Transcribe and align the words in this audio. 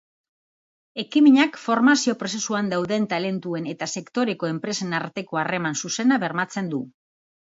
Ekimenak 1.01 1.59
formazio 1.65 2.15
prozesuan 2.23 2.71
dauden 2.73 3.05
talentuen 3.11 3.67
eta 3.75 3.89
sektoreko 3.99 4.49
enpresen 4.55 4.99
arteko 5.03 5.41
harreman 5.43 5.79
zuzena 5.83 6.19
bermatzen 6.25 6.73
du. 6.73 6.83